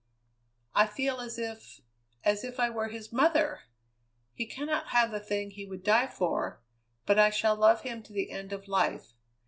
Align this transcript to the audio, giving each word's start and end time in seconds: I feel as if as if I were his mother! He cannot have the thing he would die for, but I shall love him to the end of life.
I 0.73 0.87
feel 0.87 1.19
as 1.19 1.37
if 1.37 1.79
as 2.23 2.43
if 2.43 2.59
I 2.59 2.71
were 2.71 2.87
his 2.87 3.13
mother! 3.13 3.65
He 4.33 4.47
cannot 4.47 4.87
have 4.87 5.11
the 5.11 5.19
thing 5.19 5.51
he 5.51 5.63
would 5.67 5.83
die 5.83 6.07
for, 6.07 6.59
but 7.05 7.19
I 7.19 7.29
shall 7.29 7.55
love 7.55 7.81
him 7.81 8.01
to 8.01 8.11
the 8.13 8.31
end 8.31 8.51
of 8.51 8.67
life. 8.67 9.13